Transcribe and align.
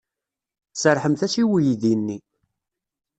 Serrḥemt-as 0.81 1.35
i 1.41 1.43
uydi-nni. 1.53 2.17